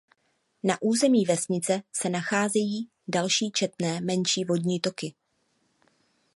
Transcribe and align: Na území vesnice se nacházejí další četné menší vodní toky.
Na 0.63 0.77
území 0.81 1.25
vesnice 1.25 1.83
se 1.95 2.09
nacházejí 2.09 2.89
další 3.07 3.51
četné 3.51 4.01
menší 4.01 4.43
vodní 4.43 4.79
toky. 4.79 5.13